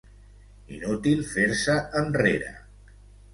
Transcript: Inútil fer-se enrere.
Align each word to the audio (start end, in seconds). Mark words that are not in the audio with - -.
Inútil 0.77 1.21
fer-se 1.33 1.75
enrere. 2.01 2.51